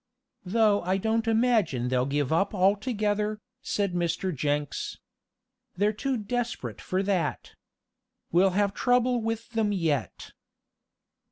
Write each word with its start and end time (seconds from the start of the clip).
"Though 0.43 0.81
I 0.81 0.97
don't 0.97 1.27
imagine 1.27 1.89
they'll 1.89 2.07
give 2.07 2.33
up 2.33 2.55
altogether," 2.55 3.39
said 3.61 3.93
Mr. 3.93 4.35
Jenks. 4.35 4.97
"They're 5.77 5.93
too 5.93 6.17
desperate 6.17 6.81
for 6.81 7.03
that. 7.03 7.51
We'll 8.31 8.49
have 8.57 8.73
trouble 8.73 9.21
with 9.21 9.49
them 9.51 9.71
yet." 9.71 10.31